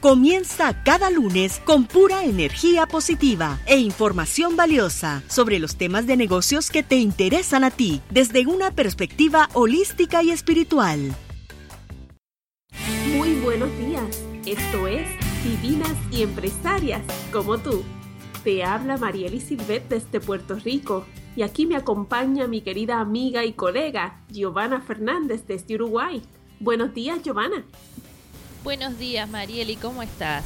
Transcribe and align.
Comienza 0.00 0.82
cada 0.82 1.10
lunes 1.10 1.60
con 1.66 1.84
pura 1.84 2.24
energía 2.24 2.86
positiva 2.86 3.58
e 3.66 3.76
información 3.76 4.56
valiosa 4.56 5.22
sobre 5.28 5.58
los 5.58 5.76
temas 5.76 6.06
de 6.06 6.16
negocios 6.16 6.70
que 6.70 6.82
te 6.82 6.96
interesan 6.96 7.64
a 7.64 7.70
ti 7.70 8.00
desde 8.08 8.46
una 8.46 8.70
perspectiva 8.70 9.50
holística 9.52 10.22
y 10.22 10.30
espiritual. 10.30 11.14
Muy 13.14 13.34
buenos 13.40 13.68
días. 13.76 14.24
Esto 14.46 14.88
es 14.88 15.06
Divinas 15.44 15.94
y 16.10 16.22
Empresarias 16.22 17.02
como 17.30 17.58
tú. 17.58 17.82
Te 18.42 18.64
habla 18.64 18.96
Marieli 18.96 19.38
Silvet 19.38 19.86
desde 19.90 20.18
Puerto 20.18 20.54
Rico 20.54 21.04
y 21.36 21.42
aquí 21.42 21.66
me 21.66 21.76
acompaña 21.76 22.46
mi 22.46 22.62
querida 22.62 23.00
amiga 23.00 23.44
y 23.44 23.52
colega 23.52 24.24
Giovanna 24.30 24.80
Fernández 24.80 25.46
desde 25.46 25.74
Uruguay. 25.74 26.22
Buenos 26.58 26.94
días, 26.94 27.22
Giovanna. 27.22 27.66
Buenos 28.62 28.98
días, 28.98 29.26
Marieli, 29.26 29.76
¿cómo 29.76 30.02
estás? 30.02 30.44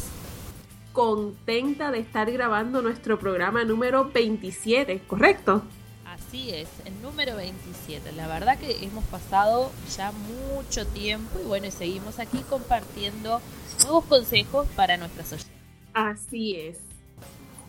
Contenta 0.93 1.91
de 1.91 1.99
estar 1.99 2.31
grabando 2.31 2.81
nuestro 2.81 3.19
programa 3.19 3.65
número 3.65 4.09
27, 4.13 5.03
¿correcto? 5.09 5.65
Así 6.07 6.51
es, 6.51 6.69
el 6.85 7.03
número 7.03 7.35
27. 7.35 8.13
La 8.13 8.29
verdad 8.29 8.57
que 8.57 8.85
hemos 8.85 9.05
pasado 9.07 9.73
ya 9.97 10.13
mucho 10.13 10.87
tiempo 10.87 11.41
y 11.41 11.49
bueno, 11.49 11.69
seguimos 11.73 12.21
aquí 12.21 12.39
compartiendo 12.49 13.41
nuevos 13.83 14.05
consejos 14.05 14.69
para 14.77 14.97
nuestras 14.97 15.33
oyentes. 15.33 15.57
Así 15.93 16.55
es. 16.55 16.79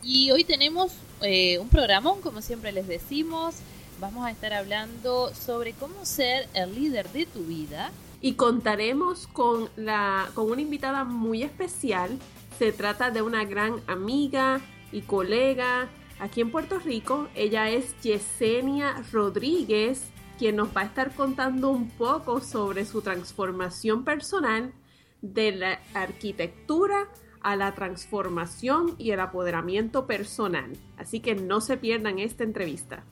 Y 0.03 0.29
hoy 0.29 0.43
tenemos 0.43 0.91
eh, 1.23 1.57
un 1.57 1.69
programón, 1.69 2.21
como 2.21 2.43
siempre 2.43 2.71
les 2.71 2.87
decimos. 2.87 3.55
Vamos 3.99 4.27
a 4.27 4.29
estar 4.29 4.53
hablando 4.53 5.33
sobre 5.33 5.73
cómo 5.73 6.05
ser 6.05 6.47
el 6.53 6.75
líder 6.75 7.09
de 7.09 7.25
tu 7.25 7.39
vida 7.45 7.91
y 8.25 8.33
contaremos 8.33 9.27
con, 9.27 9.69
la, 9.75 10.31
con 10.33 10.49
una 10.49 10.59
invitada 10.59 11.03
muy 11.03 11.43
especial. 11.43 12.17
Se 12.57 12.71
trata 12.71 13.11
de 13.11 13.21
una 13.21 13.45
gran 13.45 13.75
amiga 13.85 14.61
y 14.91 15.01
colega 15.01 15.89
aquí 16.19 16.41
en 16.41 16.49
Puerto 16.49 16.79
Rico. 16.79 17.27
Ella 17.35 17.69
es 17.69 17.95
Yesenia 18.01 19.03
Rodríguez, 19.11 20.09
quien 20.39 20.55
nos 20.55 20.75
va 20.75 20.81
a 20.81 20.85
estar 20.85 21.13
contando 21.13 21.69
un 21.69 21.91
poco 21.91 22.41
sobre 22.41 22.85
su 22.85 23.03
transformación 23.03 24.03
personal 24.03 24.73
de 25.21 25.51
la 25.51 25.79
arquitectura 25.93 27.07
a 27.41 27.55
la 27.55 27.75
transformación 27.75 28.95
y 28.97 29.11
el 29.11 29.19
apoderamiento 29.19 30.07
personal. 30.07 30.75
Así 30.97 31.19
que 31.19 31.35
no 31.35 31.61
se 31.61 31.77
pierdan 31.77 32.17
esta 32.17 32.43
entrevista. 32.43 33.03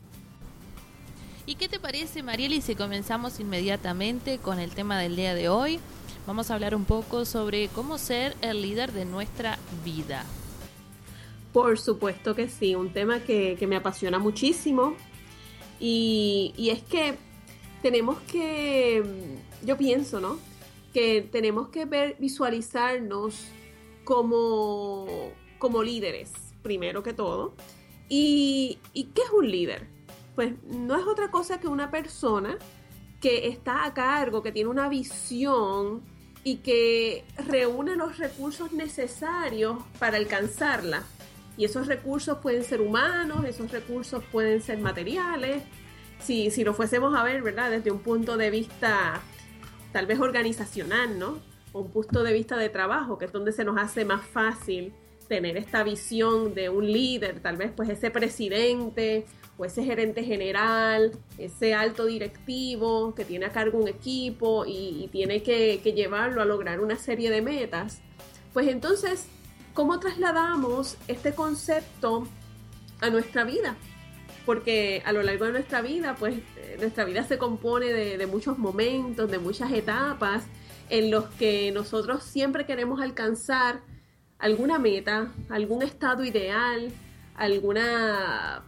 ¿Y 1.46 1.56
qué 1.56 1.68
te 1.68 1.78
parece, 1.78 2.24
Marieli, 2.24 2.62
si 2.62 2.74
comenzamos 2.74 3.42
inmediatamente 3.42 4.38
con 4.38 4.60
el 4.60 4.72
tema 4.72 4.98
del 4.98 5.18
día 5.18 5.36
de 5.36 5.50
hoy? 5.50 5.78
Vamos 6.26 6.50
a 6.50 6.54
hablar 6.54 6.74
un 6.74 6.86
poco 6.86 7.26
sobre 7.26 7.68
cómo 7.68 7.98
ser 7.98 8.34
el 8.40 8.62
líder 8.62 8.94
de 8.94 9.04
nuestra 9.04 9.60
vida. 9.84 10.26
Por 11.52 11.78
supuesto 11.78 12.34
que 12.34 12.48
sí, 12.48 12.76
un 12.76 12.94
tema 12.94 13.20
que, 13.20 13.58
me 13.68 13.76
apasiona 13.76 14.20
muchísimo. 14.20 14.96
Y, 15.82 16.54
es 16.58 16.82
que 16.84 17.16
tenemos 17.82 18.20
que, 18.22 19.04
yo 19.66 19.78
pienso, 19.78 20.22
¿no? 20.22 20.40
Que 20.94 21.28
tenemos 21.30 21.68
que 21.68 21.84
ver, 21.84 22.16
visualizarnos 22.20 23.50
como, 24.06 25.34
como 25.60 25.84
líderes, 25.84 26.32
primero 26.62 27.04
que 27.04 27.12
todo. 27.12 27.54
¿Y, 28.08 28.80
¿Y 28.94 29.06
qué 29.06 29.24
es 29.24 29.30
un 29.32 29.52
líder? 29.52 29.93
Pues 30.36 30.54
no 30.66 30.98
es 30.98 31.06
otra 31.06 31.30
cosa 31.32 31.60
que 31.60 31.68
una 31.68 31.92
persona 31.92 32.58
que 33.22 33.48
está 33.48 33.86
a 33.86 33.94
cargo, 33.94 34.44
que 34.44 34.52
tiene 34.52 34.70
una 34.70 34.90
visión 34.90 36.02
y 36.44 36.58
que 36.58 37.24
reúne 37.48 37.96
los 37.96 38.18
recursos 38.18 38.74
necesarios 38.74 39.78
para 40.00 40.18
alcanzarla. 40.18 41.04
Y 41.56 41.66
esos 41.66 41.88
recursos 41.88 42.40
pueden 42.40 42.64
ser 42.64 42.82
humanos, 42.82 43.46
esos 43.46 43.72
recursos 43.72 44.24
pueden 44.32 44.62
ser 44.62 44.80
materiales. 44.80 45.64
Si, 46.20 46.52
si 46.52 46.64
lo 46.64 46.74
fuésemos 46.74 47.16
a 47.16 47.24
ver, 47.24 47.42
¿verdad? 47.44 47.72
Desde 47.72 47.92
un 47.92 48.00
punto 48.00 48.38
de 48.38 48.50
vista 48.50 49.22
tal 49.92 50.06
vez 50.06 50.20
organizacional, 50.20 51.18
¿no? 51.18 51.38
Un 51.72 51.92
punto 51.92 52.24
de 52.24 52.34
vista 52.34 52.58
de 52.58 52.70
trabajo, 52.70 53.18
que 53.18 53.26
es 53.26 53.32
donde 53.32 53.52
se 53.52 53.64
nos 53.64 53.78
hace 53.78 54.04
más 54.04 54.26
fácil 54.26 54.94
tener 55.28 55.56
esta 55.58 55.84
visión 55.84 56.54
de 56.54 56.70
un 56.70 56.92
líder, 56.92 57.40
tal 57.40 57.58
vez 57.58 57.72
pues 57.76 57.90
ese 57.90 58.12
presidente 58.12 59.26
o 59.58 59.66
ese 59.66 59.84
gerente 59.84 60.24
general, 60.24 61.12
ese 61.38 61.74
alto 61.74 62.06
directivo 62.06 63.14
que 63.14 63.26
tiene 63.26 63.46
a 63.46 63.52
cargo 63.52 63.78
un 63.78 63.88
equipo 63.88 64.66
y, 64.66 65.10
tiene 65.12 65.44
que, 65.44 65.78
llevarlo 65.78 66.42
a 66.42 66.46
lograr 66.46 66.80
una 66.80 66.98
serie 66.98 67.30
de 67.30 67.42
metas, 67.42 68.02
pues 68.54 68.68
entonces, 68.68 69.28
¿cómo 69.74 70.00
trasladamos 70.00 70.98
este 71.08 71.34
concepto 71.34 72.28
a 73.02 73.10
nuestra 73.10 73.44
vida? 73.44 73.76
Porque 74.46 75.02
a 75.06 75.14
lo 75.14 75.22
largo 75.24 75.46
de 75.46 75.52
nuestra 75.52 75.82
vida, 75.82 76.16
pues 76.18 76.36
eh, 76.58 76.78
nuestra 76.80 77.06
vida 77.06 77.24
se 77.24 77.38
compone 77.38 77.88
de, 77.88 78.18
de 78.18 78.28
muchos 78.28 78.58
momentos, 78.58 79.30
de 79.30 79.40
muchas 79.40 79.72
etapas 79.72 80.46
en 80.90 81.12
los 81.12 81.26
que 81.26 81.72
nosotros 81.72 82.24
siempre 82.24 82.66
queremos 82.66 83.02
alcanzar 83.02 83.82
alguna 84.40 84.80
meta, 84.80 85.32
algún 85.50 85.84
estado 85.84 86.26
ideal, 86.26 86.92
alguna 87.36 88.64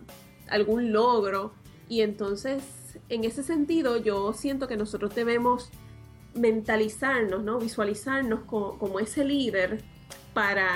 algún 0.50 0.92
logro. 0.92 1.54
Y 1.88 2.02
entonces, 2.02 2.64
en 3.10 3.24
ese 3.24 3.44
sentido, 3.44 3.98
yo 3.98 4.34
siento 4.34 4.68
que 4.68 4.78
nosotros 4.78 5.14
debemos 5.16 5.70
mentalizarnos, 6.34 7.44
¿no? 7.44 7.60
Visualizarnos 7.60 8.42
como, 8.42 9.00
ese 9.00 9.24
líder 9.24 9.84
para 10.34 10.70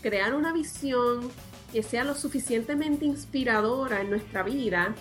crear 0.00 0.34
una 0.34 0.52
visión 0.52 1.30
que 1.72 1.82
sea 1.82 2.04
lo 2.04 2.14
suficientemente 2.14 3.04
inspiradora 3.04 4.00
en 4.00 4.10
nuestra 4.10 4.42
vida 4.42 4.94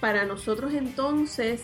para 0.00 0.24
nosotros 0.24 0.72
entonces 0.74 1.62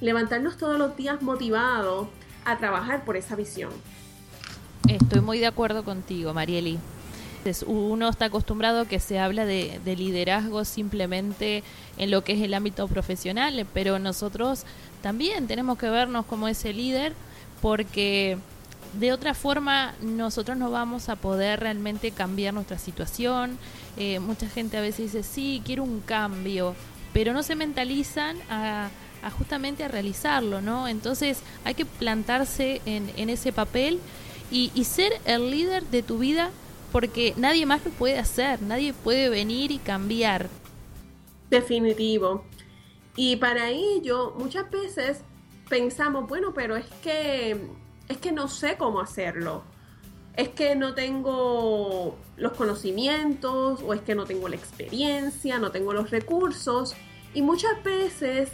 levantarnos 0.00 0.56
todos 0.56 0.78
los 0.78 0.96
días 0.96 1.22
motivados 1.22 2.08
a 2.44 2.58
trabajar 2.58 3.04
por 3.04 3.16
esa 3.16 3.36
visión. 3.36 3.70
Estoy 4.88 5.20
muy 5.20 5.38
de 5.38 5.46
acuerdo 5.46 5.84
contigo, 5.84 6.32
Marieli. 6.34 6.78
Uno 7.66 8.08
está 8.08 8.26
acostumbrado 8.26 8.80
a 8.80 8.86
que 8.86 9.00
se 9.00 9.18
habla 9.18 9.46
de, 9.46 9.80
liderazgo 9.96 10.64
simplemente 10.64 11.62
en 11.96 12.10
lo 12.10 12.22
que 12.22 12.32
es 12.32 12.42
el 12.42 12.54
ámbito 12.54 12.86
profesional, 12.88 13.66
pero 13.72 13.98
nosotros 13.98 14.64
también 15.02 15.46
tenemos 15.46 15.78
que 15.78 15.88
vernos 15.88 16.26
como 16.26 16.48
ese 16.48 16.72
líder 16.72 17.14
porque 17.62 18.38
de 18.98 19.12
otra 19.12 19.34
forma 19.34 19.94
nosotros 20.02 20.56
no 20.56 20.70
vamos 20.70 21.08
a 21.08 21.16
poder 21.16 21.60
realmente 21.60 22.10
cambiar 22.10 22.54
nuestra 22.54 22.78
situación. 22.78 23.58
Eh, 23.96 24.18
mucha 24.18 24.48
gente 24.48 24.76
a 24.76 24.80
veces 24.80 25.12
dice, 25.12 25.22
sí, 25.22 25.62
quiero 25.64 25.84
un 25.84 26.00
cambio, 26.00 26.74
pero 27.12 27.32
no 27.32 27.42
se 27.42 27.54
mentalizan 27.54 28.36
a, 28.50 28.90
justamente 29.38 29.84
a 29.84 29.88
realizarlo, 29.88 30.60
¿no? 30.60 30.88
Entonces 30.88 31.40
hay 31.64 31.74
que 31.74 31.84
plantarse 31.84 32.80
en, 32.86 33.30
ese 33.30 33.52
papel 33.52 34.00
y, 34.50 34.70
y 34.74 34.84
ser 34.84 35.12
el 35.24 35.50
líder 35.50 35.84
de 35.86 36.02
tu 36.02 36.18
vida 36.18 36.50
porque 36.92 37.34
nadie 37.36 37.66
más 37.66 37.84
lo 37.84 37.90
puede 37.90 38.18
hacer, 38.18 38.62
nadie 38.62 38.92
puede 38.92 39.28
venir 39.28 39.70
y 39.70 39.78
cambiar. 39.78 40.48
Definitivo. 41.50 42.44
Y 43.16 43.36
para 43.36 43.70
ello, 43.70 44.34
muchas 44.38 44.70
veces 44.70 45.22
pensamos, 45.68 46.28
bueno, 46.28 46.54
pero 46.54 46.76
es 46.76 46.86
que 47.02 47.56
es 48.08 48.16
que 48.18 48.32
no 48.32 48.48
sé 48.48 48.76
cómo 48.76 49.00
hacerlo. 49.00 49.62
Es 50.34 50.48
que 50.50 50.76
no 50.76 50.94
tengo 50.94 52.16
los 52.36 52.52
conocimientos 52.52 53.82
o 53.82 53.92
es 53.92 54.00
que 54.02 54.14
no 54.14 54.24
tengo 54.24 54.48
la 54.48 54.56
experiencia, 54.56 55.58
no 55.58 55.70
tengo 55.70 55.92
los 55.92 56.10
recursos. 56.10 56.94
Y 57.34 57.42
muchas 57.42 57.82
veces 57.82 58.50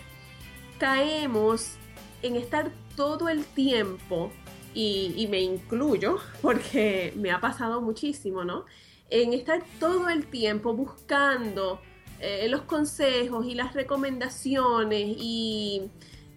caemos 0.78 1.76
en 2.22 2.36
estar 2.36 2.72
todo 2.96 3.28
el 3.28 3.44
tiempo, 3.44 4.30
y, 4.74 5.26
me 5.30 5.40
incluyo 5.40 6.18
porque 6.42 7.12
me 7.16 7.30
ha 7.30 7.40
pasado 7.40 7.80
muchísimo, 7.80 8.44
¿no? 8.44 8.64
En 9.10 9.32
estar 9.32 9.62
todo 9.78 10.08
el 10.08 10.26
tiempo 10.26 10.74
buscando 10.74 11.80
eh, 12.20 12.48
los 12.48 12.62
consejos 12.62 13.46
y 13.46 13.54
las 13.54 13.74
recomendaciones 13.74 15.16
y, 15.18 15.90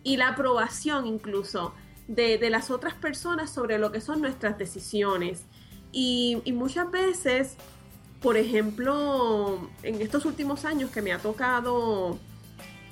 la 0.03 0.29
aprobación 0.29 1.05
incluso 1.05 1.73
de, 2.07 2.39
las 2.49 2.71
otras 2.71 2.93
personas 2.93 3.49
sobre 3.49 3.77
lo 3.77 3.91
que 3.91 3.99
son 3.99 4.21
nuestras 4.21 4.57
decisiones. 4.57 5.43
Y, 5.91 6.41
y 6.45 6.53
muchas 6.53 6.89
veces, 6.89 7.57
por 8.21 8.37
ejemplo, 8.37 9.69
en 9.83 10.01
estos 10.01 10.25
últimos 10.25 10.63
años 10.63 10.91
que 10.91 11.01
me 11.01 11.11
ha 11.11 11.19
tocado 11.19 12.17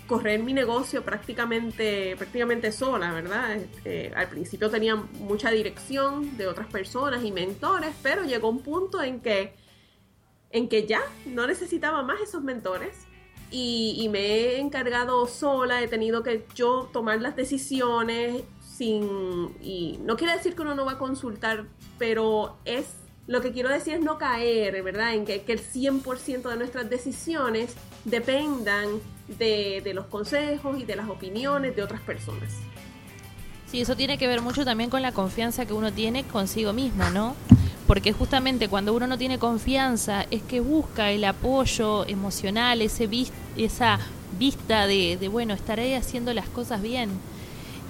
correr 0.07 0.43
mi 0.43 0.53
negocio 0.53 1.03
prácticamente, 1.03 2.15
prácticamente 2.15 2.71
sola, 2.71 3.11
¿verdad? 3.11 3.55
Este, 3.55 4.13
al 4.15 4.29
principio 4.29 4.69
tenía 4.69 4.95
mucha 4.95 5.51
dirección 5.51 6.37
de 6.37 6.47
otras 6.47 6.67
personas 6.67 7.23
y 7.23 7.31
mentores, 7.31 7.95
pero 8.03 8.23
llegó 8.23 8.49
un 8.49 8.59
punto 8.59 9.01
en 9.01 9.19
que, 9.19 9.55
en 10.51 10.69
que 10.69 10.85
ya 10.85 11.01
no 11.25 11.47
necesitaba 11.47 12.03
más 12.03 12.21
esos 12.21 12.43
mentores 12.43 13.07
y, 13.51 14.09
me 14.09 14.19
he 14.19 14.59
encargado 14.59 15.27
sola, 15.27 15.81
he 15.81 15.87
tenido 15.87 16.23
que 16.23 16.45
yo 16.55 16.89
tomar 16.91 17.21
las 17.21 17.35
decisiones 17.35 18.43
sin... 18.61 19.55
Y 19.61 19.99
no 20.03 20.17
quiere 20.17 20.33
decir 20.33 20.55
que 20.55 20.63
uno 20.63 20.75
no 20.75 20.85
va 20.85 20.93
a 20.93 20.97
consultar, 20.97 21.65
pero 21.97 22.57
es... 22.65 22.95
Lo 23.27 23.41
que 23.41 23.51
quiero 23.51 23.69
decir 23.69 23.95
es 23.95 24.01
no 24.01 24.19
caer, 24.19 24.83
¿verdad? 24.83 25.15
En 25.15 25.25
que, 25.25 25.43
que 25.43 25.53
el 25.53 25.59
100% 25.59 26.49
de 26.49 26.57
nuestras 26.57 26.89
decisiones 26.89 27.75
dependan 28.03 28.99
de, 29.27 29.92
los 29.94 30.06
consejos 30.07 30.80
y 30.80 30.86
de 30.86 30.95
las 30.95 31.10
opiniones 31.10 31.75
de 31.75 31.83
otras 31.83 32.01
personas. 32.01 32.54
Sí, 33.68 33.81
eso 33.81 33.95
tiene 33.95 34.18
que 34.18 34.27
ver 34.27 34.42
mucho 34.42 34.63
también 34.63 34.89
con 34.89 35.01
la 35.01 35.12
confianza 35.12 35.66
que 35.66 35.74
uno 35.74 35.92
tiene 35.92 36.24
consigo 36.24 36.74
mismo, 36.74 37.10
¿no? 37.10 37.36
Porque 37.88 38.13
justamente 38.13 38.68
cuando 38.68 38.94
uno 38.94 39.07
no 39.07 39.18
tiene 39.18 39.38
confianza 39.38 40.25
es 40.31 40.42
que 40.44 40.60
busca 40.60 41.12
el 41.12 41.24
apoyo 41.24 42.06
emocional, 42.07 42.81
ese 42.81 43.10
esa 43.57 44.00
vista 44.38 44.88
de, 44.88 45.18
de, 45.18 45.27
bueno, 45.27 45.54
estaré 45.54 45.95
haciendo 45.95 46.33
las 46.33 46.48
cosas 46.48 46.81
bien. 46.81 47.10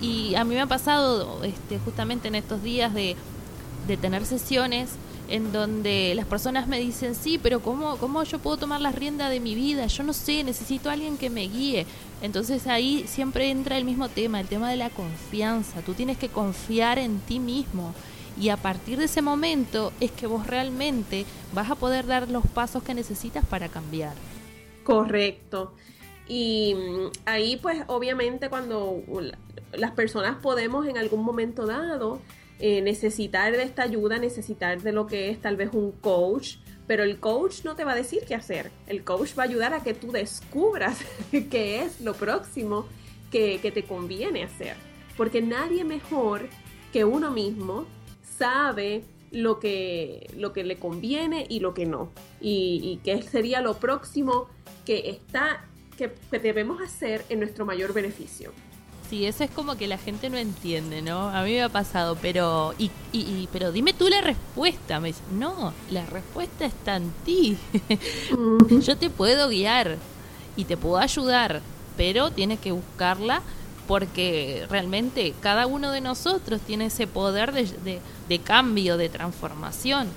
Y 0.02 0.36
a 0.36 0.44
mí 0.44 0.56
me 0.56 0.62
ha 0.62 0.68
pasado 0.68 1.44
este, 1.44 1.80
justamente 1.80 2.28
en 2.28 2.36
estos 2.36 2.62
días 2.62 2.94
de, 2.94 3.16
de 3.88 3.98
tener 3.98 4.26
sesiones 4.26 4.90
en 5.28 5.52
donde 5.52 6.14
las 6.16 6.26
personas 6.26 6.68
me 6.68 6.80
dicen, 6.80 7.16
sí, 7.16 7.40
pero 7.42 7.62
¿cómo, 7.62 7.98
¿cómo 7.98 8.24
yo 8.24 8.40
puedo 8.40 8.58
tomar 8.58 8.82
la 8.82 8.92
rienda 8.92 9.30
de 9.30 9.40
mi 9.40 9.56
vida? 9.56 9.88
Yo 9.88 10.04
no 10.04 10.14
sé, 10.14 10.44
necesito 10.44 10.90
a 10.90 10.94
alguien 10.94 11.18
que 11.18 11.30
me 11.30 11.48
guíe. 11.48 11.86
Entonces 12.22 12.68
ahí 12.68 13.06
siempre 13.08 13.50
entra 13.50 13.78
el 13.78 13.86
mismo 13.86 14.10
tema, 14.10 14.40
el 14.40 14.48
tema 14.48 14.70
de 14.70 14.78
la 14.78 14.90
confianza. 14.90 15.82
Tú 15.82 15.94
tienes 15.94 16.18
que 16.18 16.30
confiar 16.30 17.00
en 17.00 17.20
ti 17.20 17.40
mismo. 17.40 17.94
Y 18.40 18.50
a 18.50 18.58
partir 18.58 18.98
de 18.98 19.06
ese 19.06 19.22
momento 19.22 19.94
es 20.00 20.12
que 20.12 20.28
vos 20.28 20.46
realmente 20.46 21.26
vas 21.54 21.72
a 21.72 21.76
poder 21.76 22.06
dar 22.06 22.30
los 22.30 22.46
pasos 22.48 22.84
que 22.84 22.94
necesitas 22.94 23.46
para 23.46 23.70
cambiar. 23.70 24.14
Correcto. 24.84 25.74
Y 26.28 26.76
mm, 26.76 27.12
ahí 27.26 27.58
pues 27.58 27.84
obviamente 27.88 28.50
cuando 28.50 29.02
las 29.74 29.92
personas 29.92 30.38
podemos 30.42 30.88
en 30.88 30.98
algún 30.98 31.24
momento 31.24 31.66
dado 31.66 32.20
eh, 32.60 32.82
necesitar 32.82 33.52
de 33.52 33.64
esta 33.64 33.84
ayuda, 33.84 34.18
necesitar 34.18 34.82
de 34.82 34.92
lo 34.92 35.08
que 35.08 35.30
es 35.30 35.42
tal 35.42 35.58
vez 35.58 35.72
un 35.74 35.92
coach, 35.92 36.56
pero 36.88 37.04
el 37.04 37.20
coach 37.20 37.64
no 37.64 37.76
te 37.76 37.84
va 37.84 37.92
a 37.94 37.96
decir 37.96 38.24
qué 38.28 38.36
hacer. 38.36 38.72
El 38.88 39.04
coach 39.04 39.38
va 39.38 39.44
a 39.44 39.46
ayudar 39.48 39.74
a 39.74 39.84
que 39.84 39.94
tú 39.94 40.12
descubras 40.12 41.00
qué 41.32 41.84
es 41.84 42.00
lo 42.02 42.14
próximo 42.14 42.86
que, 43.32 43.60
te 43.60 43.84
conviene 43.84 44.44
hacer. 44.44 44.78
Porque 45.18 45.42
nadie 45.42 45.84
mejor 45.84 46.48
que 46.94 47.04
uno 47.04 47.32
mismo 47.32 47.86
sabe 48.38 49.04
lo 49.32 49.60
que, 49.60 50.30
lo 50.38 50.54
que 50.54 50.64
le 50.64 50.78
conviene 50.78 51.46
y 51.50 51.60
lo 51.60 51.74
que 51.74 51.86
no. 51.86 52.12
Y, 52.40 52.80
y 52.84 53.02
qué 53.04 53.22
sería 53.22 53.60
lo 53.62 53.78
próximo 53.78 54.48
que 54.86 55.10
está 55.10 55.66
que 55.98 56.12
debemos 56.40 56.82
hacer 56.82 57.24
en 57.30 57.40
nuestro 57.40 57.66
mayor 57.66 57.94
beneficio. 57.94 58.52
Sí, 59.10 59.26
eso 59.28 59.44
es 59.44 59.52
como 59.52 59.76
que 59.76 59.88
la 59.88 60.00
gente 60.00 60.30
no 60.32 60.38
entiende, 60.38 61.02
¿no? 61.04 61.30
A 61.30 61.44
mí 61.44 61.52
me 61.52 61.62
ha 61.62 61.70
pasado, 61.70 62.18
pero 62.20 62.74
y, 62.80 62.90
y, 63.12 63.48
pero 63.52 63.72
dime 63.72 63.94
tú 63.94 64.10
la 64.10 64.22
respuesta. 64.22 65.00
Me 65.00 65.10
dice, 65.10 65.22
no, 65.32 65.74
la 65.92 66.06
respuesta 66.08 66.66
está 66.66 66.96
en 66.96 67.12
ti. 67.24 67.58
Yo 68.82 68.98
te 68.98 69.12
puedo 69.12 69.50
guiar 69.50 69.98
y 70.56 70.66
te 70.66 70.76
puedo 70.76 70.98
ayudar, 70.98 71.62
pero 71.98 72.32
tienes 72.32 72.60
que 72.60 72.72
buscarla 72.72 73.44
porque 73.88 74.66
realmente 74.72 75.36
cada 75.40 75.68
uno 75.68 75.92
de 75.92 76.02
nosotros 76.02 76.60
tiene 76.62 76.88
ese 76.88 77.06
poder 77.06 77.52
de, 77.52 78.00
de 78.28 78.40
cambio, 78.40 78.98
de 78.98 79.10
transformación. 79.10 80.08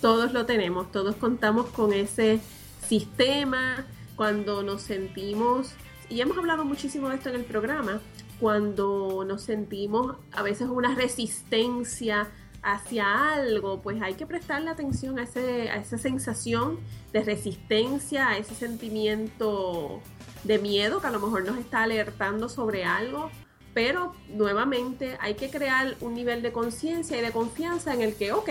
Todos 0.00 0.32
lo 0.32 0.46
tenemos, 0.46 0.90
todos 0.90 1.14
contamos 1.14 1.66
con 1.66 1.92
ese 1.92 2.40
sistema 2.88 3.86
cuando 4.16 4.62
nos 4.64 4.82
sentimos 4.82 5.68
y 6.08 6.20
hemos 6.20 6.36
hablado 6.38 6.64
muchísimo 6.64 7.08
de 7.08 7.16
esto 7.16 7.28
en 7.30 7.36
el 7.36 7.44
programa, 7.44 8.00
cuando 8.40 9.24
nos 9.26 9.42
sentimos 9.42 10.16
a 10.32 10.42
veces 10.42 10.68
una 10.68 10.94
resistencia 10.94 12.28
hacia 12.62 13.32
algo, 13.32 13.80
pues 13.80 14.02
hay 14.02 14.14
que 14.14 14.26
prestarle 14.26 14.70
atención 14.70 15.18
a, 15.18 15.22
ese, 15.22 15.70
a 15.70 15.76
esa 15.76 15.98
sensación 15.98 16.80
de 17.12 17.22
resistencia, 17.22 18.28
a 18.28 18.38
ese 18.38 18.54
sentimiento 18.54 20.00
de 20.44 20.58
miedo 20.58 21.00
que 21.00 21.06
a 21.06 21.10
lo 21.10 21.20
mejor 21.20 21.44
nos 21.44 21.58
está 21.58 21.84
alertando 21.84 22.48
sobre 22.48 22.84
algo, 22.84 23.30
pero 23.72 24.14
nuevamente 24.28 25.16
hay 25.20 25.34
que 25.34 25.48
crear 25.50 25.96
un 26.00 26.14
nivel 26.14 26.42
de 26.42 26.52
conciencia 26.52 27.18
y 27.18 27.20
de 27.20 27.30
confianza 27.30 27.94
en 27.94 28.02
el 28.02 28.14
que, 28.16 28.32
ok, 28.32 28.50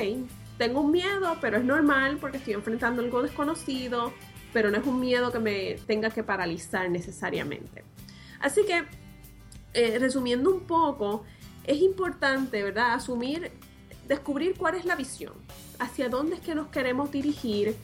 tengo 0.57 0.81
un 0.81 0.91
miedo, 0.91 1.37
pero 1.41 1.57
es 1.57 1.65
normal 1.65 2.17
porque 2.19 2.37
estoy 2.37 2.53
enfrentando 2.53 3.01
algo 3.01 3.21
desconocido, 3.21 4.13
pero 4.55 4.71
no 4.71 4.77
es 4.77 4.87
un 4.87 5.01
miedo 5.01 5.33
que 5.33 5.39
me 5.39 5.75
tenga 5.85 6.09
que 6.11 6.23
paralizar 6.23 6.89
necesariamente. 6.89 7.83
Así 8.39 8.61
que, 8.65 8.85
eh, 9.73 9.99
resumiendo 9.99 10.49
un 10.49 10.61
poco, 10.61 11.25
es 11.65 11.81
importante, 11.81 12.63
¿verdad?, 12.63 12.93
asumir, 12.93 13.51
descubrir 14.07 14.55
cuál 14.57 14.75
es 14.75 14.85
la 14.85 14.95
visión, 14.95 15.33
hacia 15.77 16.07
dónde 16.07 16.35
es 16.35 16.39
que 16.39 16.55
nos 16.55 16.69
queremos 16.69 17.11
dirigir 17.11 17.75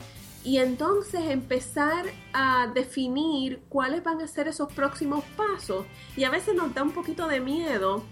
y 0.44 0.56
entonces 0.56 1.20
empezar 1.28 2.06
a 2.32 2.72
definir 2.74 3.60
cuáles 3.68 4.02
van 4.02 4.22
a 4.22 4.26
ser 4.26 4.48
esos 4.48 4.72
próximos 4.72 5.22
pasos. 5.36 5.84
Y 6.16 6.24
a 6.24 6.30
veces 6.30 6.54
nos 6.54 6.72
da 6.72 6.82
un 6.82 6.92
poquito 6.92 7.28
de 7.28 7.40
miedo, 7.40 8.02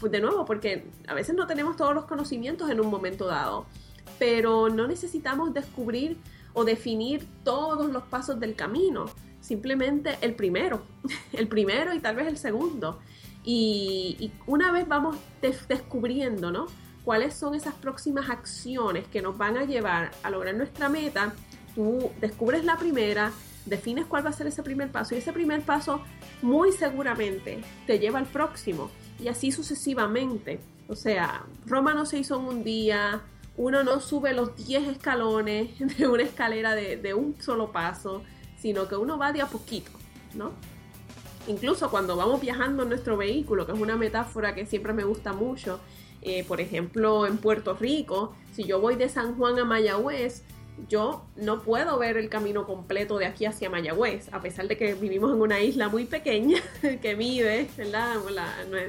pues 0.00 0.10
de 0.10 0.20
nuevo, 0.20 0.44
porque 0.44 0.84
a 1.06 1.14
veces 1.14 1.36
no 1.36 1.46
tenemos 1.46 1.76
todos 1.76 1.94
los 1.94 2.06
conocimientos 2.06 2.68
en 2.70 2.80
un 2.80 2.88
momento 2.88 3.28
dado, 3.28 3.66
pero 4.18 4.68
no 4.68 4.88
necesitamos 4.88 5.54
descubrir 5.54 6.18
o 6.52 6.64
definir 6.64 7.26
todos 7.44 7.90
los 7.90 8.02
pasos 8.04 8.40
del 8.40 8.54
camino, 8.54 9.06
simplemente 9.40 10.18
el 10.20 10.34
primero, 10.34 10.82
el 11.32 11.48
primero 11.48 11.94
y 11.94 12.00
tal 12.00 12.16
vez 12.16 12.28
el 12.28 12.38
segundo. 12.38 12.98
Y, 13.42 14.32
una 14.46 14.70
vez 14.70 14.86
vamos 14.86 15.16
descubriendo, 15.68 16.50
¿no? 16.50 16.66
Cuáles 17.04 17.34
son 17.34 17.54
esas 17.54 17.74
próximas 17.74 18.28
acciones 18.28 19.06
que 19.08 19.22
nos 19.22 19.38
van 19.38 19.56
a 19.56 19.64
llevar 19.64 20.10
a 20.22 20.30
lograr 20.30 20.54
nuestra 20.54 20.88
meta, 20.90 21.32
tú 21.74 22.10
descubres 22.20 22.64
la 22.64 22.76
primera, 22.76 23.32
defines 23.64 24.04
cuál 24.06 24.26
va 24.26 24.30
a 24.30 24.34
ser 24.34 24.46
ese 24.46 24.62
primer 24.62 24.90
paso 24.90 25.14
y 25.14 25.18
ese 25.18 25.32
primer 25.32 25.62
paso 25.62 26.02
muy 26.42 26.72
seguramente 26.72 27.62
te 27.86 27.98
lleva 27.98 28.18
al 28.18 28.26
próximo 28.26 28.90
y 29.18 29.28
así 29.28 29.52
sucesivamente. 29.52 30.60
O 30.88 30.96
sea, 30.96 31.44
Roma 31.66 31.94
no 31.94 32.04
se 32.04 32.18
hizo 32.18 32.38
en 32.38 32.46
un 32.46 32.64
día, 32.64 33.22
uno 33.56 33.82
no 33.84 34.00
sube 34.00 34.32
los 34.32 34.56
10 34.56 34.88
escalones 34.88 35.70
de 35.98 36.08
una 36.08 36.22
escalera 36.22 36.74
de, 36.74 37.14
un 37.14 37.40
solo 37.40 37.72
paso, 37.72 38.22
sino 38.58 38.88
que 38.88 38.96
uno 38.96 39.18
va 39.18 39.32
de 39.32 39.42
a 39.42 39.46
poquito, 39.46 39.90
¿no? 40.34 40.52
Incluso 41.46 41.90
cuando 41.90 42.16
vamos 42.16 42.40
viajando 42.40 42.82
en 42.82 42.90
nuestro 42.90 43.16
vehículo, 43.16 43.66
que 43.66 43.72
es 43.72 43.80
una 43.80 43.96
metáfora 43.96 44.54
que 44.54 44.66
siempre 44.66 44.92
me 44.92 45.04
gusta 45.04 45.32
mucho, 45.32 45.80
eh, 46.22 46.44
por 46.44 46.60
ejemplo, 46.60 47.26
en 47.26 47.38
Puerto 47.38 47.74
Rico, 47.74 48.36
si 48.52 48.64
yo 48.64 48.80
voy 48.80 48.96
de 48.96 49.08
San 49.08 49.36
Juan 49.36 49.58
a 49.58 49.64
Mayagüez, 49.64 50.42
yo 50.88 51.24
no 51.36 51.62
puedo 51.62 51.98
ver 51.98 52.16
el 52.16 52.28
camino 52.28 52.66
completo 52.66 53.18
de 53.18 53.26
aquí 53.26 53.46
hacia 53.46 53.70
Mayagüez, 53.70 54.32
a 54.32 54.40
pesar 54.40 54.68
de 54.68 54.76
que 54.76 54.94
vivimos 54.94 55.32
en 55.32 55.40
una 55.40 55.60
isla 55.60 55.88
muy 55.88 56.04
pequeña 56.04 56.60
que 57.02 57.16
mide, 57.16 57.68
¿verdad? 57.76 58.16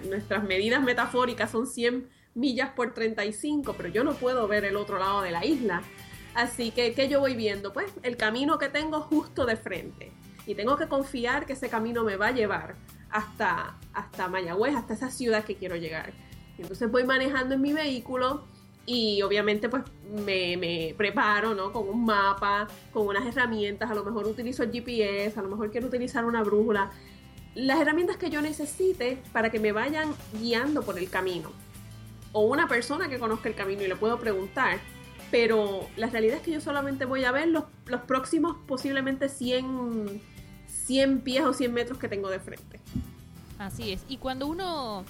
nuestras 0.08 0.44
medidas 0.44 0.84
metafóricas 0.84 1.52
son 1.52 1.68
100 1.68 2.08
millas 2.36 2.72
por 2.72 2.94
35, 2.94 3.74
pero 3.76 3.90
yo 3.90 4.04
no 4.04 4.14
puedo 4.14 4.48
ver 4.48 4.66
el 4.66 4.76
otro 4.76 5.00
lado 5.00 5.22
de 5.22 5.32
la 5.32 5.46
isla. 5.46 5.82
Así 6.34 6.72
que, 6.72 6.94
¿qué 6.94 7.10
yo 7.10 7.20
voy 7.20 7.36
viendo? 7.36 7.74
Pues 7.74 7.92
el 8.04 8.18
camino 8.18 8.58
que 8.58 8.70
tengo 8.70 9.02
justo 9.02 9.46
de 9.46 9.58
frente. 9.58 10.12
Y 10.46 10.56
tengo 10.56 10.78
que 10.78 10.88
confiar 10.88 11.46
que 11.46 11.54
ese 11.54 11.70
camino 11.70 12.04
me 12.04 12.16
va 12.16 12.28
a 12.28 12.32
llevar 12.32 12.76
hasta, 13.10 13.78
hasta 13.94 14.28
Mayagüez, 14.28 14.76
hasta 14.76 14.94
esa 14.94 15.12
ciudad 15.12 15.44
que 15.44 15.56
quiero 15.56 15.76
llegar. 15.76 16.14
entonces 16.58 16.90
voy 16.90 17.04
manejando 17.04 17.56
en 17.56 17.62
mi 17.62 17.74
vehículo 17.74 18.46
y 18.86 19.22
obviamente 19.22 19.70
pues 19.70 19.84
me, 20.26 20.58
me, 20.58 20.96
preparo, 20.98 21.54
¿no? 21.54 21.72
Con 21.72 21.88
un 21.88 22.06
mapa, 22.06 22.68
con 22.92 23.08
unas 23.08 23.26
herramientas, 23.26 23.92
a 23.92 23.94
lo 23.94 24.04
mejor 24.04 24.26
utilizo 24.26 24.64
el 24.64 24.72
GPS, 24.72 25.40
a 25.40 25.44
lo 25.44 25.50
mejor 25.50 25.70
quiero 25.70 25.88
utilizar 25.88 26.26
una 26.26 26.42
brújula 26.44 26.92
las 27.56 27.82
herramientas 27.82 28.18
que 28.18 28.30
yo 28.30 28.42
necesite 28.42 29.22
para 29.34 29.50
que 29.50 29.60
me 29.60 29.72
vayan 29.72 30.14
guiando 30.40 30.84
por 30.84 30.98
el 30.98 31.10
camino. 31.10 31.52
O 32.34 32.42
una 32.42 32.68
persona 32.68 33.10
que 33.10 33.20
conozca 33.20 33.50
el 33.50 33.56
camino 33.56 33.84
y 33.84 33.88
le 33.88 33.96
puedo 33.96 34.20
preguntar. 34.20 34.80
Pero 35.32 35.88
la 35.96 36.08
realidad 36.08 36.38
es 36.38 36.42
que 36.44 36.52
yo 36.52 36.62
solamente 36.62 37.06
voy 37.06 37.24
a 37.24 37.32
ver 37.32 37.48
los, 37.48 37.64
los 37.86 38.02
próximos 38.02 38.58
posiblemente 38.68 39.30
100, 39.30 40.22
100 40.68 41.22
pies 41.22 41.44
o 41.46 41.54
100 41.54 41.74
metros 41.74 41.98
que 41.98 42.10
tengo 42.10 42.30
de 42.30 42.40
frente. 42.40 42.80
Así 43.58 43.94
es. 43.94 44.02
Y 44.10 44.18
cuando 44.18 44.48
uno 44.48 45.06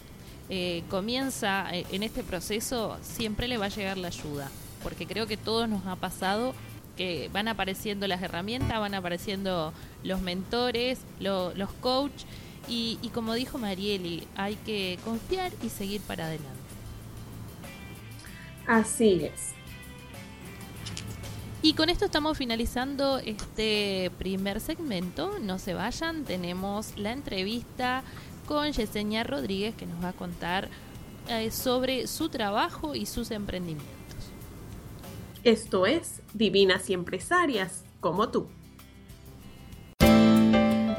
eh, 0.49 0.83
comienza 0.89 1.73
eh, 1.73 1.85
en 1.91 2.03
este 2.03 2.23
proceso, 2.23 2.97
siempre 3.01 3.47
le 3.47 3.57
va 3.57 3.65
a 3.65 3.69
llegar 3.69 3.97
la 3.97 4.09
ayuda. 4.09 4.51
Porque 4.83 5.07
creo 5.07 5.25
que 5.25 5.37
todos 5.37 5.69
nos 5.69 5.85
ha 5.87 5.95
pasado 5.95 6.53
que 6.97 7.29
van 7.31 7.47
apareciendo 7.47 8.05
las 8.07 8.21
herramientas, 8.21 8.79
van 8.79 8.93
apareciendo 8.93 9.71
los 10.03 10.21
mentores, 10.21 10.99
los 11.19 11.71
coaches. 11.79 12.25
Y, 12.67 12.99
y 13.01 13.09
como 13.09 13.33
dijo 13.33 13.57
Marieli, 13.57 14.27
hay 14.35 14.55
que 14.55 14.99
confiar 15.05 15.51
y 15.63 15.69
seguir 15.69 16.01
para 16.01 16.25
adelante. 16.25 16.60
Así 18.67 19.25
es. 19.25 19.53
Y 21.63 21.73
con 21.73 21.89
esto 21.89 22.05
estamos 22.05 22.37
finalizando 22.37 23.19
este 23.19 24.11
primer 24.17 24.59
segmento. 24.59 25.37
No 25.39 25.59
se 25.59 25.75
vayan, 25.75 26.23
tenemos 26.25 26.97
la 26.97 27.11
entrevista 27.11 28.03
con 28.47 28.71
Yesenia 28.71 29.23
Rodríguez 29.23 29.75
que 29.75 29.85
nos 29.85 30.03
va 30.03 30.09
a 30.09 30.13
contar 30.13 30.69
eh, 31.27 31.51
sobre 31.51 32.07
su 32.07 32.29
trabajo 32.29 32.95
y 32.95 33.05
sus 33.05 33.29
emprendimientos. 33.29 33.91
Esto 35.43 35.85
es 35.85 36.21
Divinas 36.33 36.89
y 36.89 36.93
Empresarias 36.93 37.83
como 37.99 38.29
tú. 38.29 38.47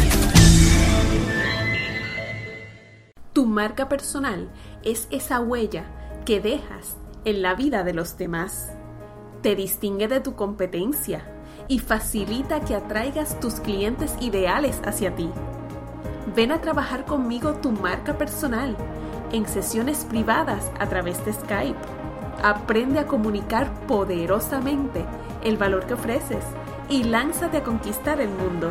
Tu 3.32 3.46
marca 3.46 3.88
personal 3.88 4.50
es 4.84 5.08
esa 5.10 5.40
huella 5.40 5.86
que 6.26 6.40
dejas 6.40 6.98
en 7.24 7.40
la 7.40 7.54
vida 7.54 7.82
de 7.82 7.94
los 7.94 8.18
demás. 8.18 8.74
Te 9.40 9.54
distingue 9.54 10.06
de 10.06 10.20
tu 10.20 10.34
competencia 10.34 11.24
y 11.68 11.78
facilita 11.78 12.60
que 12.60 12.74
atraigas 12.74 13.38
tus 13.40 13.54
clientes 13.54 14.14
ideales 14.20 14.80
hacia 14.84 15.14
ti. 15.14 15.30
Ven 16.34 16.52
a 16.52 16.60
trabajar 16.60 17.04
conmigo 17.04 17.54
tu 17.54 17.70
marca 17.72 18.16
personal 18.16 18.76
en 19.32 19.46
sesiones 19.46 20.04
privadas 20.04 20.70
a 20.78 20.86
través 20.86 21.24
de 21.24 21.32
Skype. 21.32 21.78
Aprende 22.42 22.98
a 22.98 23.06
comunicar 23.06 23.72
poderosamente 23.86 25.04
el 25.44 25.56
valor 25.56 25.86
que 25.86 25.94
ofreces 25.94 26.44
y 26.88 27.04
lánzate 27.04 27.58
a 27.58 27.62
conquistar 27.62 28.20
el 28.20 28.30
mundo. 28.30 28.70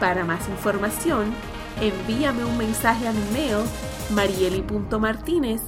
Para 0.00 0.24
más 0.24 0.48
información, 0.48 1.32
envíame 1.80 2.44
un 2.44 2.56
mensaje 2.56 3.06
a 3.06 3.12
mi 3.12 3.24
mail 3.32 3.64
marieli.martinez 4.10 5.62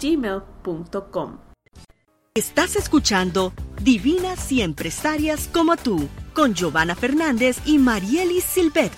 gmail.com. 0.00 1.45
Estás 2.36 2.76
escuchando 2.76 3.54
Divinas 3.80 4.52
y 4.52 4.60
Empresarias 4.60 5.48
como 5.50 5.78
tú, 5.78 6.06
con 6.34 6.52
Giovanna 6.52 6.94
Fernández 6.94 7.56
y 7.64 7.78
Marielis 7.78 8.44
Silvet. 8.44 8.92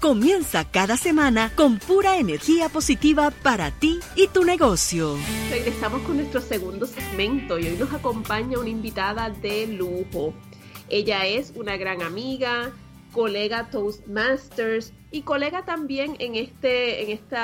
Comienza 0.00 0.64
cada 0.64 0.96
semana 0.96 1.52
con 1.54 1.78
pura 1.78 2.16
energía 2.16 2.70
positiva 2.70 3.32
para 3.42 3.70
ti 3.70 4.00
y 4.16 4.28
tu 4.28 4.44
negocio. 4.44 5.18
Regresamos 5.50 6.00
con 6.04 6.16
nuestro 6.16 6.40
segundo 6.40 6.86
segmento 6.86 7.58
y 7.58 7.66
hoy 7.66 7.76
nos 7.76 7.92
acompaña 7.92 8.58
una 8.58 8.70
invitada 8.70 9.28
de 9.28 9.66
lujo. 9.66 10.32
Ella 10.88 11.26
es 11.26 11.52
una 11.54 11.76
gran 11.76 12.00
amiga, 12.00 12.72
colega 13.12 13.68
Toastmasters 13.68 14.94
y 15.10 15.20
colega 15.20 15.66
también 15.66 16.16
en 16.18 16.34
este, 16.34 17.02
en 17.02 17.10
este 17.10 17.36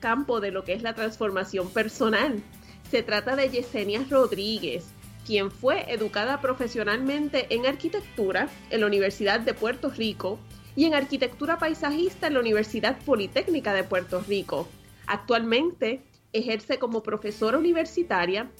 campo 0.00 0.40
de 0.40 0.50
lo 0.50 0.64
que 0.64 0.72
es 0.72 0.82
la 0.82 0.96
transformación 0.96 1.70
personal. 1.70 2.42
Se 2.90 3.02
trata 3.02 3.34
de 3.34 3.48
Yesenia 3.48 4.06
Rodríguez, 4.08 4.86
quien 5.26 5.50
fue 5.50 5.92
educada 5.92 6.40
profesionalmente 6.40 7.46
en 7.50 7.66
arquitectura 7.66 8.48
en 8.70 8.80
la 8.80 8.86
Universidad 8.86 9.40
de 9.40 9.54
Puerto 9.54 9.90
Rico 9.90 10.38
y 10.76 10.84
en 10.84 10.94
arquitectura 10.94 11.58
paisajista 11.58 12.28
en 12.28 12.34
la 12.34 12.40
Universidad 12.40 12.96
Politécnica 13.04 13.74
de 13.74 13.82
Puerto 13.82 14.20
Rico. 14.20 14.68
Actualmente 15.08 16.00
ejerce 16.32 16.78
como 16.78 17.02
profesora 17.02 17.58
universitaria 17.58 18.50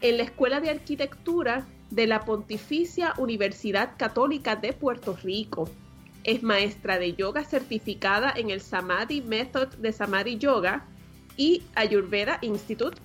en 0.00 0.16
la 0.16 0.22
Escuela 0.22 0.60
de 0.60 0.70
Arquitectura 0.70 1.66
de 1.90 2.06
la 2.06 2.24
Pontificia 2.24 3.12
Universidad 3.18 3.92
Católica 3.98 4.56
de 4.56 4.72
Puerto 4.72 5.14
Rico. 5.22 5.68
Es 6.22 6.42
maestra 6.42 6.98
de 6.98 7.12
yoga 7.12 7.44
certificada 7.44 8.32
en 8.34 8.48
el 8.48 8.62
Samadhi 8.62 9.20
Method 9.20 9.74
de 9.74 9.92
Samadhi 9.92 10.38
Yoga 10.38 10.86
y 11.36 11.62
Ayurveda 11.74 12.38
Institute 12.40 12.96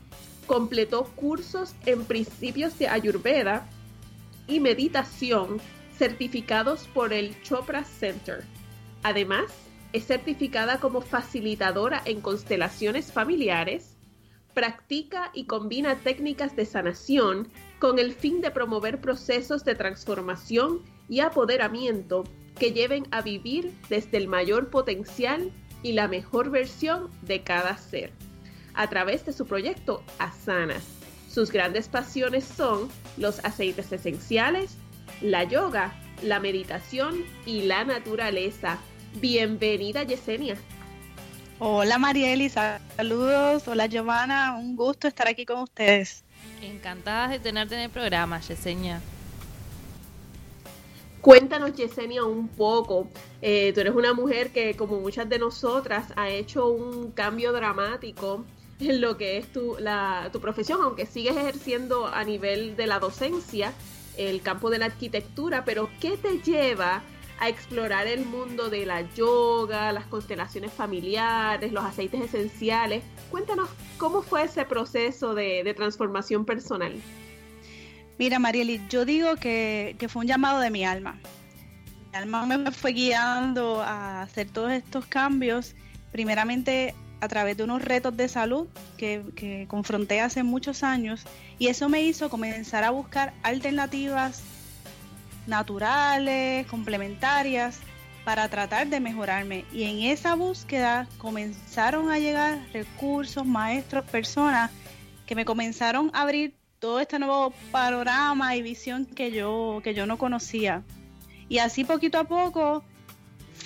completó 0.49 1.03
cursos 1.15 1.75
en 1.85 2.05
principios 2.05 2.79
de 2.79 2.87
Ayurveda 2.87 3.69
y 4.47 4.59
meditación 4.59 5.61
certificados 5.95 6.87
por 6.87 7.13
el 7.13 7.39
Chopra 7.43 7.83
Center. 7.83 8.43
Además, 9.03 9.45
es 9.93 10.07
certificada 10.07 10.79
como 10.79 11.01
facilitadora 11.01 12.01
en 12.03 12.19
constelaciones 12.21 13.11
familiares, 13.11 13.95
practica 14.55 15.29
y 15.35 15.45
combina 15.45 15.99
técnicas 15.99 16.55
de 16.55 16.65
sanación 16.65 17.49
con 17.77 17.99
el 17.99 18.13
fin 18.13 18.41
de 18.41 18.49
promover 18.49 18.99
procesos 18.99 19.63
de 19.63 19.75
transformación 19.75 20.81
y 21.07 21.19
apoderamiento 21.19 22.23
que 22.57 22.71
lleven 22.71 23.05
a 23.11 23.21
vivir 23.21 23.71
desde 23.87 24.17
el 24.17 24.27
mayor 24.27 24.71
potencial 24.71 25.51
y 25.83 25.91
la 25.91 26.07
mejor 26.07 26.49
versión 26.49 27.11
de 27.21 27.43
cada 27.43 27.77
ser 27.77 28.28
a 28.73 28.87
través 28.87 29.25
de 29.25 29.33
su 29.33 29.45
proyecto 29.45 30.03
Asanas. 30.17 30.83
Sus 31.29 31.51
grandes 31.51 31.87
pasiones 31.87 32.43
son 32.43 32.89
los 33.17 33.43
aceites 33.45 33.91
esenciales, 33.91 34.77
la 35.21 35.43
yoga, 35.43 35.93
la 36.23 36.39
meditación 36.39 37.23
y 37.45 37.63
la 37.63 37.83
naturaleza. 37.83 38.79
Bienvenida 39.21 40.03
Yesenia. 40.03 40.55
Hola 41.59 41.97
Marieli, 41.97 42.49
saludos. 42.49 43.67
Hola 43.67 43.87
Giovanna, 43.87 44.55
un 44.57 44.75
gusto 44.75 45.07
estar 45.07 45.27
aquí 45.27 45.45
con 45.45 45.59
ustedes. 45.59 46.23
Encantadas 46.61 47.31
de 47.31 47.39
tenerte 47.39 47.75
en 47.75 47.81
el 47.81 47.89
programa, 47.89 48.39
Yesenia. 48.39 49.01
Cuéntanos, 51.21 51.73
Yesenia, 51.73 52.23
un 52.23 52.47
poco. 52.47 53.09
Eh, 53.41 53.71
tú 53.73 53.81
eres 53.81 53.93
una 53.93 54.13
mujer 54.13 54.51
que, 54.51 54.75
como 54.75 54.99
muchas 54.99 55.27
de 55.27 55.37
nosotras, 55.37 56.13
ha 56.15 56.29
hecho 56.29 56.69
un 56.69 57.11
cambio 57.11 57.51
dramático 57.51 58.45
en 58.79 59.01
lo 59.01 59.17
que 59.17 59.37
es 59.37 59.51
tu, 59.51 59.75
la, 59.79 60.29
tu 60.31 60.39
profesión, 60.39 60.79
aunque 60.83 61.05
sigues 61.05 61.35
ejerciendo 61.35 62.07
a 62.07 62.23
nivel 62.23 62.75
de 62.75 62.87
la 62.87 62.99
docencia 62.99 63.73
el 64.17 64.41
campo 64.41 64.69
de 64.69 64.79
la 64.79 64.85
arquitectura, 64.85 65.63
pero 65.65 65.89
¿qué 65.99 66.17
te 66.17 66.39
lleva 66.39 67.01
a 67.39 67.47
explorar 67.47 68.05
el 68.07 68.25
mundo 68.25 68.69
de 68.69 68.85
la 68.85 69.01
yoga, 69.13 69.93
las 69.93 70.05
constelaciones 70.07 70.73
familiares, 70.73 71.71
los 71.71 71.83
aceites 71.83 72.21
esenciales? 72.21 73.03
Cuéntanos 73.31 73.69
cómo 73.97 74.21
fue 74.21 74.43
ese 74.43 74.65
proceso 74.65 75.35
de, 75.35 75.63
de 75.63 75.73
transformación 75.73 76.45
personal. 76.45 76.95
Mira, 78.17 78.39
Marieli, 78.39 78.81
yo 78.89 79.05
digo 79.05 79.35
que, 79.37 79.95
que, 79.97 80.09
fue 80.09 80.23
un 80.23 80.27
llamado 80.27 80.59
de 80.59 80.69
mi 80.69 80.83
alma. 80.83 81.17
alma 82.11 82.45
me 82.45 82.71
fue 82.71 82.91
guiando 82.91 83.81
a 83.81 84.23
hacer 84.23 84.49
todos 84.49 84.71
estos 84.71 85.05
cambios, 85.05 85.75
primeramente 86.11 86.93
a 87.21 87.27
través 87.27 87.57
de 87.57 87.63
unos 87.63 87.81
retos 87.81 88.15
de 88.15 88.27
salud 88.27 88.67
que, 88.97 89.23
que, 89.35 89.65
confronté 89.67 90.21
hace 90.21 90.43
muchos 90.43 90.83
años 90.83 91.25
y 91.57 91.67
eso 91.67 91.89
me 91.89 92.01
hizo 92.01 92.29
comenzar 92.29 92.83
a 92.83 92.91
buscar 92.91 93.33
alternativas 93.43 94.41
naturales, 95.47 96.65
complementarias 96.67 97.79
para 98.23 98.47
tratar 98.47 98.87
de 98.87 98.99
mejorarme. 98.99 99.65
Y 99.73 99.83
en 99.83 100.11
esa 100.11 100.35
búsqueda 100.35 101.07
comenzaron 101.17 102.09
a 102.09 102.19
llegar 102.19 102.59
recursos, 102.71 103.45
maestros, 103.45 104.05
personas 104.05 104.71
que 105.25 105.35
me 105.35 105.45
comenzaron 105.45 106.11
a 106.13 106.21
abrir 106.21 106.53
todo 106.79 106.99
este 106.99 107.19
nuevo 107.19 107.53
panorama 107.71 108.55
y 108.55 108.61
visión 108.61 109.05
que 109.05 109.31
yo, 109.31 109.81
que 109.83 109.93
yo 109.93 110.05
no 110.05 110.17
conocía. 110.17 110.83
Y 111.49 111.57
así 111.57 111.83
poquito 111.83 112.19
a 112.19 112.23
poco 112.23 112.83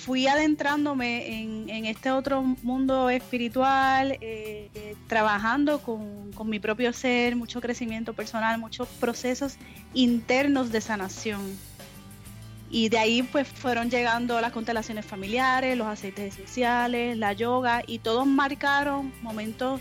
fui 0.04 0.26
adentrándome 0.26 1.40
en, 1.40 1.86
este 1.86 2.10
otro 2.10 2.42
mundo 2.42 3.08
espiritual, 3.08 4.12
eh, 4.20 4.68
eh, 4.74 4.96
trabajando 5.08 5.80
con, 5.80 6.30
mi 6.44 6.60
propio 6.60 6.92
ser, 6.92 7.36
mucho 7.36 7.60
crecimiento 7.62 8.12
personal, 8.12 8.58
muchos 8.58 8.86
procesos 9.00 9.56
internos 9.94 10.70
de 10.70 10.82
sanación. 10.82 11.40
Y 12.70 12.90
de 12.90 12.98
ahí 12.98 13.22
pues 13.22 13.48
fueron 13.48 13.88
llegando 13.88 14.38
las 14.42 14.52
constelaciones 14.52 15.06
familiares, 15.06 15.78
los 15.78 15.86
aceites 15.86 16.34
esenciales, 16.34 17.16
la 17.16 17.32
yoga 17.32 17.82
y 17.86 17.98
todos 18.00 18.26
marcaron 18.26 19.10
momentos 19.22 19.80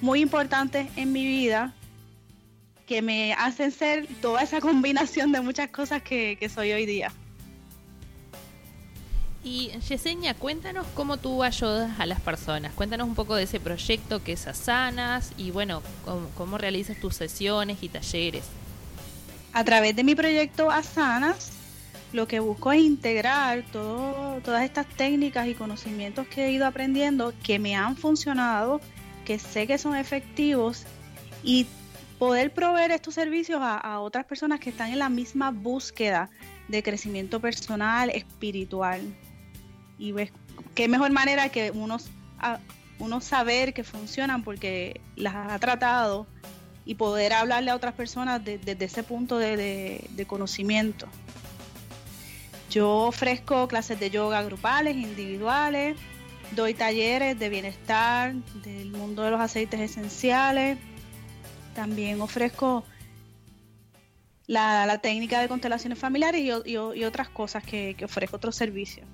muy 0.00 0.20
importantes 0.20 0.88
en 0.96 1.12
mi 1.12 1.26
vida 1.26 1.74
que 2.86 3.02
me 3.02 3.34
hacen 3.34 3.72
ser 3.72 4.06
toda 4.22 4.42
esa 4.42 4.60
combinación 4.68 5.32
de 5.32 5.42
muchas 5.42 5.70
cosas 5.70 6.02
que 6.02 6.50
soy 6.54 6.72
hoy 6.72 6.86
día. 6.86 7.12
Y 9.42 9.70
Yesenia, 9.88 10.34
cuéntanos 10.34 10.86
cómo 10.94 11.16
tú 11.16 11.42
ayudas 11.42 11.98
a 11.98 12.04
las 12.04 12.20
personas. 12.20 12.74
Cuéntanos 12.74 13.08
un 13.08 13.14
poco 13.14 13.34
de 13.36 13.44
ese 13.44 13.58
proyecto 13.58 14.22
que 14.22 14.32
es 14.32 14.46
Asanas 14.46 15.32
y 15.38 15.50
bueno, 15.50 15.82
cómo, 16.36 16.58
realizas 16.58 16.98
tus 16.98 17.16
sesiones 17.16 17.78
y 17.82 17.88
talleres. 17.88 18.44
A 19.52 19.64
través 19.64 19.96
de 19.96 20.04
mi 20.04 20.14
proyecto 20.14 20.70
Asanas, 20.70 21.52
lo 22.12 22.28
que 22.28 22.40
busco 22.40 22.70
es 22.72 22.82
integrar 22.82 23.64
todo, 23.72 24.40
todas 24.42 24.64
estas 24.64 24.86
técnicas 24.86 25.48
y 25.48 25.54
conocimientos 25.54 26.26
que 26.26 26.46
he 26.46 26.52
ido 26.52 26.66
aprendiendo, 26.66 27.32
que 27.42 27.58
me 27.58 27.74
han 27.74 27.96
funcionado, 27.96 28.80
que 29.24 29.38
sé 29.38 29.66
que 29.66 29.78
son 29.78 29.96
efectivos 29.96 30.84
y 31.42 31.66
poder 32.18 32.52
proveer 32.52 32.90
estos 32.90 33.14
servicios 33.14 33.60
a, 33.62 33.98
otras 34.00 34.26
personas 34.26 34.60
que 34.60 34.68
están 34.68 34.90
en 34.90 34.98
la 34.98 35.08
misma 35.08 35.50
búsqueda 35.50 36.28
de 36.68 36.82
crecimiento 36.82 37.40
personal, 37.40 38.10
espiritual. 38.10 39.00
Y 40.00 40.12
ves, 40.12 40.32
qué 40.74 40.88
mejor 40.88 41.12
manera 41.12 41.50
que 41.50 41.70
uno, 41.70 41.98
uno 42.98 43.20
saber 43.20 43.74
que 43.74 43.84
funcionan 43.84 44.42
porque 44.42 45.00
las 45.14 45.34
ha 45.34 45.58
tratado 45.58 46.26
y 46.86 46.94
poder 46.94 47.34
hablarle 47.34 47.70
a 47.70 47.76
otras 47.76 47.94
personas 47.94 48.42
desde 48.42 48.84
ese 48.84 49.02
punto 49.02 49.38
de, 49.38 50.08
de 50.08 50.26
conocimiento. 50.26 51.06
Yo 52.70 52.88
ofrezco 53.02 53.68
clases 53.68 54.00
de 54.00 54.10
yoga 54.10 54.42
grupales, 54.42 54.96
individuales, 54.96 55.96
doy 56.52 56.72
talleres 56.72 57.38
de 57.38 57.48
bienestar, 57.50 58.34
del 58.62 58.90
mundo 58.90 59.22
de 59.22 59.30
los 59.30 59.40
aceites 59.40 59.80
esenciales, 59.80 60.78
también 61.74 62.22
ofrezco 62.22 62.84
la, 64.46 64.98
técnica 65.02 65.40
de 65.40 65.48
constelaciones 65.48 65.98
familiares 65.98 66.40
y, 66.64 67.04
otras 67.04 67.28
cosas 67.28 67.62
que, 67.64 67.94
que 67.98 68.06
ofrezco 68.06 68.36
otros 68.36 68.56
servicios. 68.56 69.06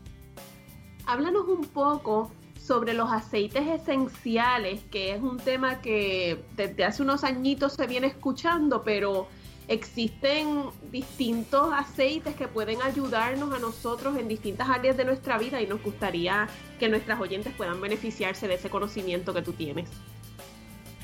Háblanos 1.06 1.48
un 1.48 1.64
poco 1.66 2.30
sobre 2.60 2.94
los 2.94 3.12
aceites 3.12 3.66
esenciales, 3.66 4.82
que 4.90 5.14
es 5.14 5.22
un 5.22 5.38
tema 5.38 5.80
que 5.80 6.44
desde 6.56 6.84
hace 6.84 7.02
unos 7.02 7.22
añitos 7.22 7.74
se 7.74 7.86
viene 7.86 8.08
escuchando, 8.08 8.82
pero 8.82 9.28
existen 9.68 10.64
distintos 10.90 11.72
aceites 11.72 12.34
que 12.34 12.48
pueden 12.48 12.82
ayudarnos 12.82 13.54
a 13.54 13.58
nosotros 13.58 14.16
en 14.16 14.28
distintas 14.28 14.68
áreas 14.68 14.96
de 14.96 15.04
nuestra 15.04 15.38
vida 15.38 15.60
y 15.60 15.66
nos 15.66 15.82
gustaría 15.82 16.48
que 16.78 16.88
nuestras 16.88 17.20
oyentes 17.20 17.52
puedan 17.56 17.80
beneficiarse 17.80 18.48
de 18.48 18.54
ese 18.54 18.68
conocimiento 18.68 19.32
que 19.32 19.42
tú 19.42 19.52
tienes. 19.52 19.88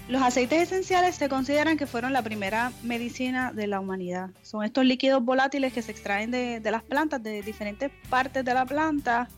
Los 0.08 0.20
aceites 0.20 0.62
esenciales 0.62 1.14
se 1.14 1.28
consideran 1.28 1.76
que 1.76 1.86
fueron 1.86 2.12
la 2.12 2.22
primera 2.22 2.72
medicina 2.82 3.52
de 3.52 3.68
la 3.68 3.78
humanidad. 3.78 4.30
Son 4.42 4.64
estos 4.64 4.84
líquidos 4.84 5.24
volátiles 5.24 5.72
que 5.72 5.80
se 5.80 5.92
extraen 5.92 6.30
de, 6.32 6.60
las 6.70 6.82
plantas, 6.82 7.22
de 7.22 7.40
diferentes 7.42 7.90
partes 8.10 8.44
de 8.44 8.52
la 8.52 8.66
planta, 8.66 9.28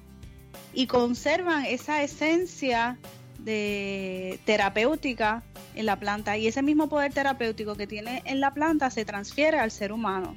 y 0.72 0.86
conservan 0.86 1.64
esa 1.64 2.02
esencia 2.02 2.98
de 3.38 4.38
terapéutica 4.44 5.42
en 5.74 5.86
la 5.86 5.98
planta. 5.98 6.36
Y 6.36 6.46
ese 6.46 6.62
mismo 6.62 6.88
poder 6.88 7.12
terapéutico 7.12 7.74
que 7.74 7.86
tiene 7.86 8.22
en 8.24 8.40
la 8.40 8.52
planta 8.52 8.90
se 8.90 9.04
transfiere 9.04 9.58
al 9.58 9.70
ser 9.70 9.92
humano. 9.92 10.36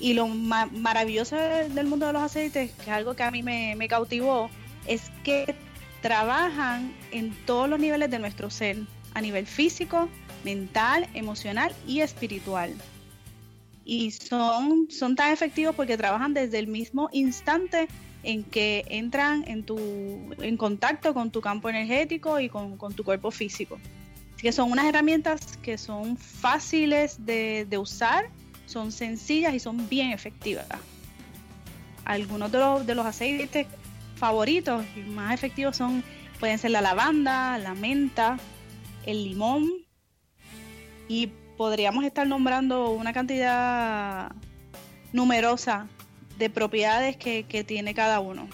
Y 0.00 0.14
lo 0.14 0.28
maravilloso 0.28 1.36
del 1.36 1.86
mundo 1.86 2.06
de 2.06 2.12
los 2.12 2.22
aceites, 2.22 2.70
que 2.70 2.82
es 2.82 2.88
algo 2.88 3.14
que 3.14 3.24
a 3.24 3.30
mí 3.30 3.42
me, 3.42 3.74
me 3.76 3.88
cautivó, 3.88 4.48
es 4.86 5.10
que 5.24 5.54
trabajan 6.00 6.94
en 7.10 7.34
todos 7.44 7.68
los 7.68 7.80
niveles 7.80 8.10
de 8.10 8.18
nuestro 8.18 8.50
ser 8.50 8.78
a 9.14 9.20
nivel 9.20 9.46
físico, 9.46 10.08
mental, 10.44 11.08
emocional 11.14 11.74
y 11.86 12.00
espiritual. 12.00 12.74
Y 13.84 14.12
son, 14.12 14.88
son 14.90 15.16
tan 15.16 15.32
efectivos 15.32 15.74
porque 15.74 15.96
trabajan 15.96 16.34
desde 16.34 16.58
el 16.58 16.68
mismo 16.68 17.08
instante 17.12 17.88
en 18.22 18.44
que 18.44 18.84
entran 18.88 19.44
en, 19.46 19.64
tu, 19.64 19.78
en 20.38 20.56
contacto 20.56 21.14
con 21.14 21.30
tu 21.30 21.40
campo 21.40 21.68
energético 21.68 22.40
y 22.40 22.48
con, 22.48 22.76
tu 22.94 23.04
cuerpo 23.04 23.30
físico. 23.30 23.78
Así 24.34 24.42
que 24.42 24.52
son 24.52 24.70
unas 24.70 24.86
herramientas 24.86 25.56
que 25.58 25.78
son 25.78 26.16
fáciles 26.16 27.24
de, 27.24 27.66
de 27.68 27.78
usar, 27.78 28.30
son 28.66 28.92
sencillas 28.92 29.54
y 29.54 29.60
son 29.60 29.88
bien 29.88 30.12
efectivas. 30.12 30.66
Algunos 32.04 32.50
de 32.50 32.58
los, 32.58 32.86
de 32.86 32.94
los 32.94 33.06
aceites 33.06 33.66
favoritos 34.16 34.84
y 34.96 35.00
más 35.00 35.32
efectivos 35.34 35.76
son 35.76 36.02
pueden 36.38 36.58
ser 36.58 36.70
la 36.70 36.80
lavanda, 36.80 37.58
la 37.58 37.74
menta, 37.74 38.38
el 39.06 39.24
limón 39.24 39.68
y 41.08 41.28
podríamos 41.56 42.04
estar 42.04 42.26
nombrando 42.26 42.90
una 42.90 43.12
cantidad 43.12 44.32
numerosa 45.12 45.88
de 46.38 46.50
propiedades 46.50 47.16
que, 47.16 47.64
tiene 47.66 47.94
cada 47.94 48.20
uno. 48.20 48.48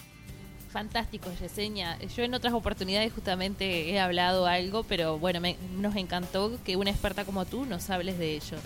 Fantástico, 0.71 1.31
Yesenia. 1.39 1.97
Yo 2.15 2.23
en 2.23 2.33
otras 2.33 2.53
oportunidades 2.53 3.13
justamente 3.13 3.89
he 3.89 3.99
hablado 3.99 4.45
algo, 4.45 4.83
pero 4.83 5.17
bueno, 5.17 5.39
nos 5.77 5.95
encantó 5.95 6.59
que 6.65 6.75
una 6.75 6.89
experta 6.89 7.23
como 7.23 7.45
tú 7.45 7.65
nos 7.65 7.89
hables 7.89 8.17
de 8.17 8.33
ello. 8.33 8.57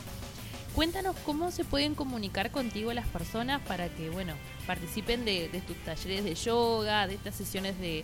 Cuéntanos 0.74 1.16
cómo 1.26 1.52
se 1.52 1.66
pueden 1.66 1.94
comunicar 1.94 2.52
contigo 2.52 2.94
las 2.94 3.08
personas 3.08 3.62
para 3.62 3.90
que, 3.90 4.10
bueno, 4.10 4.34
participen 4.66 5.26
de, 5.26 5.50
tus 5.68 5.78
talleres 5.84 6.24
de 6.24 6.36
yoga, 6.36 7.06
de 7.08 7.16
estas 7.16 7.36
sesiones 7.36 7.78
de, 7.80 8.04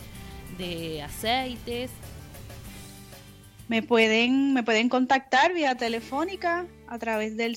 de 0.57 1.01
aceites 1.01 1.89
me 3.67 3.81
pueden, 3.81 4.53
me 4.53 4.63
pueden 4.63 4.89
contactar 4.89 5.53
vía 5.53 5.75
telefónica 5.75 6.67
a 6.87 6.99
través 6.99 7.35
del 7.35 7.55